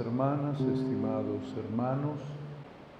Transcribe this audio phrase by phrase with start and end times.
[0.00, 2.20] hermanas, estimados hermanos,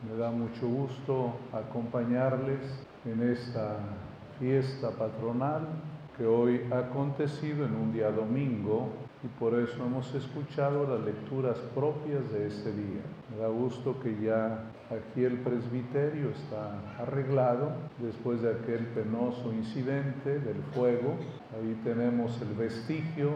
[0.08, 2.60] me da mucho gusto acompañarles
[3.04, 3.78] en esta
[4.38, 5.66] fiesta patronal
[6.16, 8.88] que hoy ha acontecido en un día domingo
[9.22, 13.02] y por eso hemos escuchado las lecturas propias de este día.
[13.30, 20.38] Me da gusto que ya aquí el presbiterio está arreglado después de aquel penoso incidente
[20.40, 21.16] del fuego.
[21.54, 23.32] Ahí tenemos el vestigio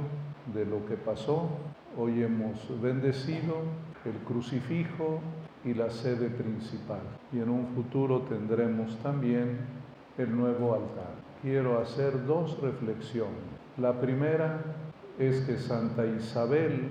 [0.55, 1.49] de lo que pasó.
[1.97, 3.59] Hoy hemos bendecido
[4.05, 5.21] el crucifijo
[5.65, 7.03] y la sede principal.
[7.33, 9.59] Y en un futuro tendremos también
[10.19, 11.15] el nuevo altar.
[11.41, 13.45] Quiero hacer dos reflexiones.
[13.77, 14.61] La primera
[15.21, 16.89] es que Santa Isabel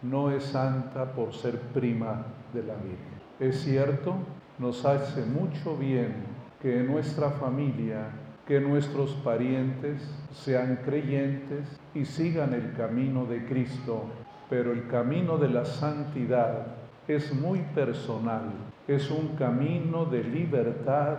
[0.00, 2.24] no es santa por ser prima
[2.54, 3.18] de la Virgen.
[3.38, 4.14] Es cierto,
[4.58, 6.24] nos hace mucho bien
[6.62, 8.12] que nuestra familia,
[8.46, 14.06] que nuestros parientes sean creyentes y sigan el camino de Cristo,
[14.48, 16.66] pero el camino de la santidad
[17.06, 18.50] es muy personal,
[18.86, 21.16] es un camino de libertad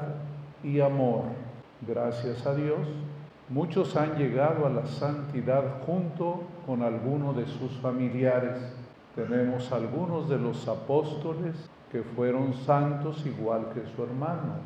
[0.63, 1.23] y amor.
[1.87, 2.87] Gracias a Dios,
[3.49, 8.59] muchos han llegado a la santidad junto con alguno de sus familiares.
[9.15, 14.57] Tenemos algunos de los apóstoles que fueron santos igual que su hermano.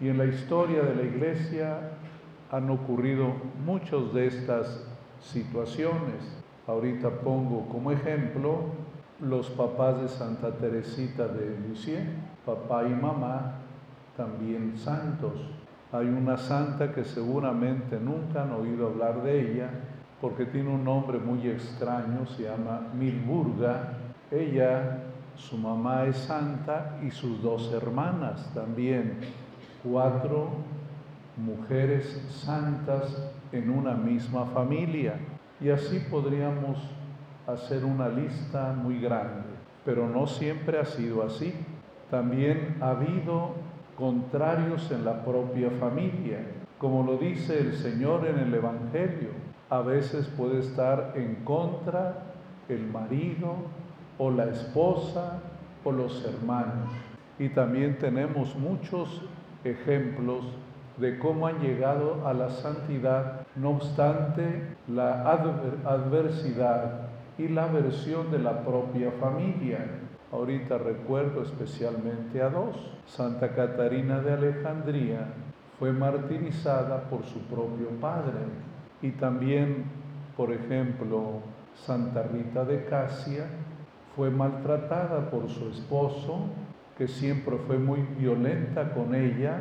[0.00, 1.92] Y en la historia de la iglesia
[2.50, 3.32] han ocurrido
[3.64, 4.86] muchas de estas
[5.20, 6.44] situaciones.
[6.66, 8.64] Ahorita pongo como ejemplo
[9.20, 12.04] los papás de Santa Teresita de Lisieux,
[12.44, 13.54] papá y mamá,
[14.16, 15.34] también santos.
[15.92, 19.70] Hay una santa que seguramente nunca han oído hablar de ella
[20.20, 23.92] porque tiene un nombre muy extraño, se llama Milburga.
[24.30, 25.04] Ella,
[25.36, 29.18] su mamá es santa y sus dos hermanas también,
[29.84, 30.48] cuatro
[31.36, 35.14] mujeres santas en una misma familia.
[35.60, 36.78] Y así podríamos
[37.46, 39.48] hacer una lista muy grande,
[39.84, 41.54] pero no siempre ha sido así.
[42.10, 43.54] También ha habido
[43.96, 46.40] contrarios en la propia familia,
[46.78, 49.30] como lo dice el Señor en el Evangelio.
[49.70, 52.22] A veces puede estar en contra
[52.68, 53.56] el marido
[54.18, 55.40] o la esposa
[55.84, 56.90] o los hermanos.
[57.38, 59.22] Y también tenemos muchos
[59.64, 60.44] ejemplos
[60.96, 65.30] de cómo han llegado a la santidad, no obstante la
[65.84, 67.08] adversidad
[67.38, 69.78] y la versión de la propia familia.
[70.32, 72.76] Ahorita recuerdo especialmente a dos.
[73.06, 75.28] Santa Catarina de Alejandría
[75.78, 78.40] fue martirizada por su propio padre
[79.02, 79.84] y también,
[80.36, 81.40] por ejemplo,
[81.74, 83.46] Santa Rita de Casia
[84.16, 86.46] fue maltratada por su esposo,
[86.96, 89.58] que siempre fue muy violenta con ella,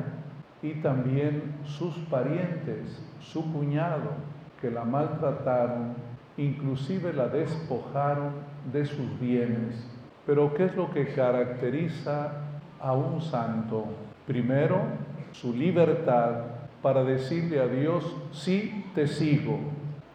[0.65, 4.11] y también sus parientes, su cuñado,
[4.59, 5.95] que la maltrataron
[6.37, 8.33] inclusive la despojaron
[8.71, 9.87] de sus bienes.
[10.25, 12.31] Pero ¿qué es lo que caracteriza
[12.79, 13.85] a un santo?
[14.25, 14.81] Primero,
[15.31, 16.45] su libertad
[16.81, 19.59] para decirle a Dios, sí, te sigo.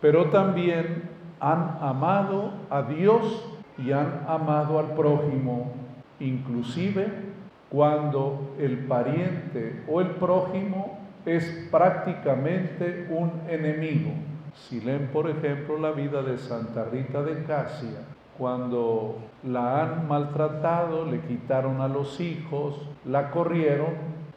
[0.00, 3.46] Pero también han amado a Dios
[3.78, 5.72] y han amado al prójimo,
[6.18, 7.30] inclusive
[7.70, 14.10] cuando el pariente o el prójimo es prácticamente un enemigo.
[14.54, 18.00] Si leen, por ejemplo, la vida de Santa Rita de Casia,
[18.36, 23.94] cuando la han maltratado, le quitaron a los hijos, la corrieron,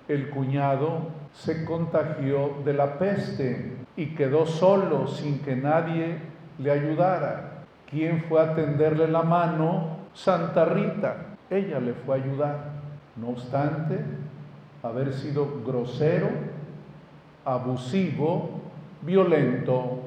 [0.07, 6.17] el cuñado se contagió de la peste y quedó solo sin que nadie
[6.59, 7.63] le ayudara.
[7.89, 9.97] ¿Quién fue a tenderle la mano?
[10.13, 11.37] Santa Rita.
[11.49, 12.72] Ella le fue a ayudar.
[13.15, 13.99] No obstante,
[14.81, 16.29] haber sido grosero,
[17.45, 18.61] abusivo,
[19.01, 19.99] violento,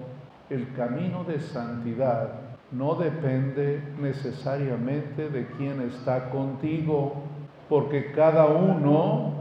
[0.50, 7.22] el camino de santidad no depende necesariamente de quién está contigo,
[7.68, 9.32] porque cada uno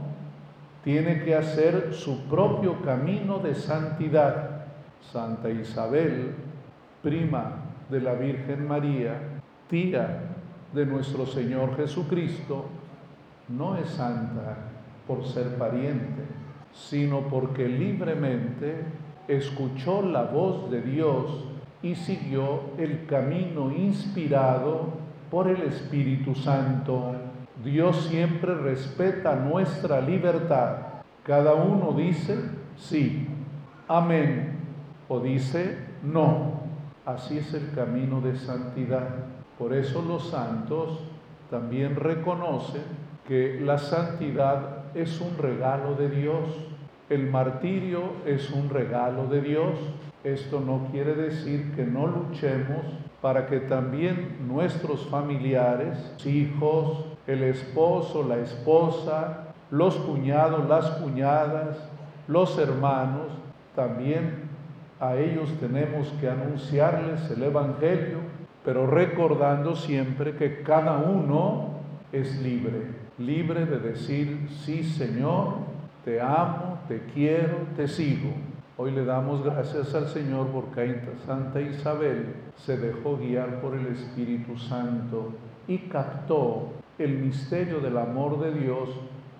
[0.83, 4.65] tiene que hacer su propio camino de santidad.
[5.01, 6.35] Santa Isabel,
[7.01, 9.19] prima de la Virgen María,
[9.69, 10.19] tía
[10.73, 12.65] de nuestro Señor Jesucristo,
[13.49, 14.57] no es santa
[15.07, 16.23] por ser pariente,
[16.73, 18.85] sino porque libremente
[19.27, 21.45] escuchó la voz de Dios
[21.81, 24.93] y siguió el camino inspirado
[25.29, 27.13] por el Espíritu Santo.
[27.63, 30.77] Dios siempre respeta nuestra libertad.
[31.23, 32.37] Cada uno dice
[32.77, 33.27] sí,
[33.87, 34.59] amén,
[35.07, 36.65] o dice no.
[37.05, 39.07] Así es el camino de santidad.
[39.59, 40.99] Por eso los santos
[41.49, 42.81] también reconocen
[43.27, 46.49] que la santidad es un regalo de Dios
[47.07, 49.73] el martirio es un regalo de Dios.
[50.23, 52.83] Esto no quiere decir que no luchemos
[53.21, 61.77] para que también nuestros familiares, hijos, el esposo, la esposa, los cuñados, las cuñadas,
[62.27, 63.27] los hermanos,
[63.75, 64.49] también
[64.99, 68.17] a ellos tenemos que anunciarles el Evangelio,
[68.63, 71.81] pero recordando siempre que cada uno
[72.11, 75.53] es libre, libre de decir, sí Señor,
[76.03, 78.31] te amo, te quiero, te sigo.
[78.77, 84.57] Hoy le damos gracias al Señor porque Santa Isabel se dejó guiar por el Espíritu
[84.57, 85.33] Santo
[85.67, 88.89] y captó el misterio del amor de Dios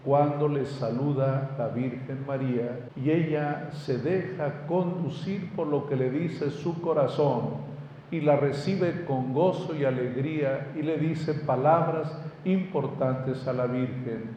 [0.06, 6.12] cuando le saluda la Virgen María y ella se deja conducir por lo que le
[6.12, 7.75] dice su corazón
[8.11, 12.11] y la recibe con gozo y alegría y le dice palabras
[12.43, 14.35] importantes a la Virgen.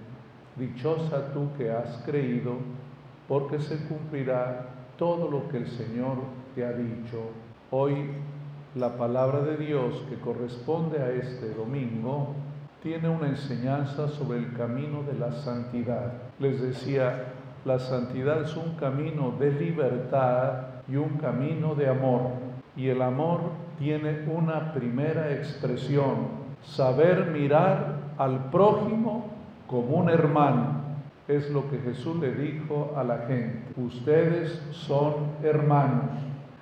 [0.57, 2.55] Dichosa tú que has creído,
[3.29, 4.67] porque se cumplirá
[4.97, 6.17] todo lo que el Señor
[6.55, 7.31] te ha dicho.
[7.71, 8.11] Hoy
[8.75, 12.35] la palabra de Dios que corresponde a este domingo
[12.83, 16.13] tiene una enseñanza sobre el camino de la santidad.
[16.39, 17.33] Les decía,
[17.65, 22.48] la santidad es un camino de libertad y un camino de amor.
[22.79, 23.41] Y el amor
[23.79, 26.29] tiene una primera expresión,
[26.63, 29.27] saber mirar al prójimo
[29.67, 30.79] como un hermano.
[31.29, 33.65] Es lo que Jesús le dijo a la gente.
[33.77, 36.11] Ustedes son hermanos.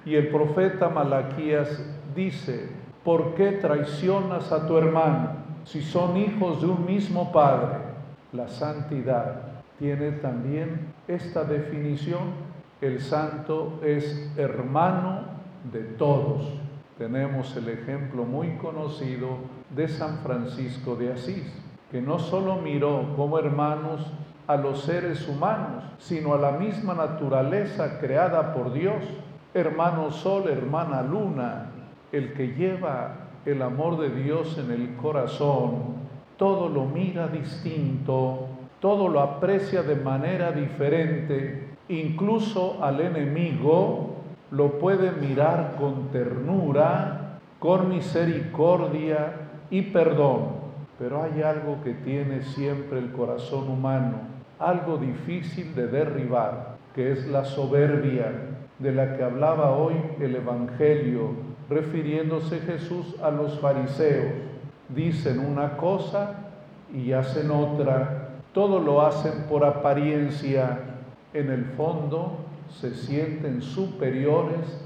[0.04, 2.70] Y el profeta Malaquías dice,
[3.04, 5.46] ¿por qué traicionas a tu hermano?
[5.66, 7.78] si son hijos de un mismo Padre.
[8.32, 9.42] La santidad
[9.78, 12.46] tiene también esta definición.
[12.80, 15.35] El santo es hermano
[15.72, 16.48] de todos.
[16.98, 19.38] Tenemos el ejemplo muy conocido
[19.70, 21.52] de San Francisco de Asís,
[21.90, 24.06] que no solo miró como hermanos
[24.46, 29.02] a los seres humanos, sino a la misma naturaleza creada por Dios.
[29.54, 31.70] Hermano sol, hermana luna,
[32.12, 35.96] el que lleva el amor de Dios en el corazón,
[36.36, 38.48] todo lo mira distinto,
[38.80, 44.05] todo lo aprecia de manera diferente, incluso al enemigo
[44.50, 50.66] lo puede mirar con ternura, con misericordia y perdón.
[50.98, 54.20] Pero hay algo que tiene siempre el corazón humano,
[54.58, 58.32] algo difícil de derribar, que es la soberbia
[58.78, 61.30] de la que hablaba hoy el Evangelio
[61.68, 64.32] refiriéndose Jesús a los fariseos.
[64.88, 66.34] Dicen una cosa
[66.94, 68.28] y hacen otra.
[68.52, 70.78] Todo lo hacen por apariencia.
[71.34, 74.80] En el fondo se sienten superiores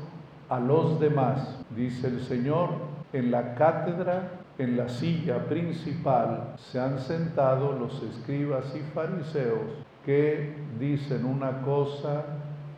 [0.49, 1.59] a los demás.
[1.75, 2.71] Dice el Señor,
[3.13, 10.55] en la cátedra, en la silla principal, se han sentado los escribas y fariseos que
[10.79, 12.25] dicen una cosa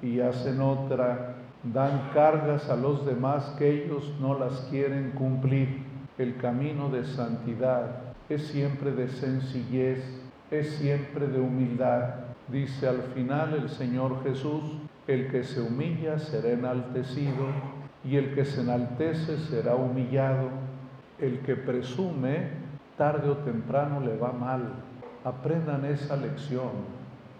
[0.00, 1.32] y hacen otra
[1.62, 5.84] dan cargas a los demás que ellos no las quieren cumplir.
[6.18, 10.02] El camino de santidad es siempre de sencillez,
[10.50, 12.14] es siempre de humildad.
[12.48, 14.62] Dice al final el Señor Jesús,
[15.06, 17.46] el que se humilla será enaltecido
[18.04, 20.48] y el que se enaltece será humillado.
[21.18, 22.48] El que presume,
[22.96, 24.74] tarde o temprano le va mal.
[25.24, 26.70] Aprendan esa lección,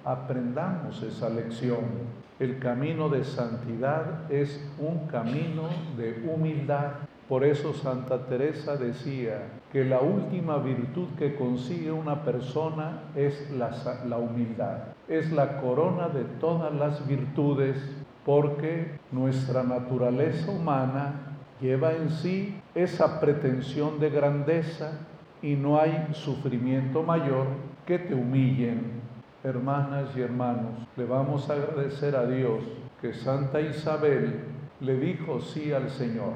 [0.05, 2.13] aprendamos esa lección.
[2.39, 6.93] El camino de santidad es un camino de humildad.
[7.29, 14.19] Por eso Santa Teresa decía que la última virtud que consigue una persona es la,
[14.19, 14.79] humildad.
[15.09, 17.77] Es la corona de todas las virtudes
[18.25, 25.01] porque nuestra naturaleza humana lleva en sí esa pretensión de grandeza
[25.41, 27.47] y no hay sufrimiento mayor
[27.87, 29.03] que te humillen
[29.45, 32.63] hermanas y hermanos, le vamos a agradecer a Dios
[33.01, 34.45] que Santa Isabel
[34.81, 36.35] le dijo sí al Señor,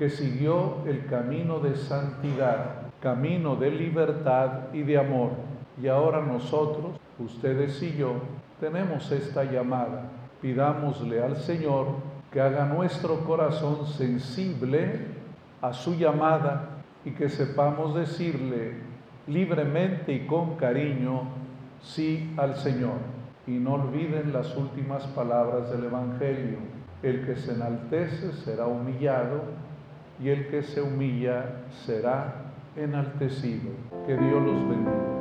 [0.00, 5.32] que siguió el camino de santidad, camino de libertad y de amor.
[5.78, 8.14] Y ahora nosotros, ustedes y yo,
[8.60, 10.04] tenemos esta llamada.
[10.40, 11.88] Pidámosle al Señor
[12.32, 15.04] que haga nuestro corazón sensible
[15.60, 18.76] a su llamada y que sepamos decirle
[19.26, 21.24] libremente y con cariño,
[21.82, 22.96] sí al Señor.
[23.46, 26.56] Y no olviden las últimas palabras del Evangelio.
[27.02, 29.60] El que se enaltece será humillado
[30.22, 33.70] y el que se humilla será enaltecido.
[34.06, 35.19] Que Dios los bendiga.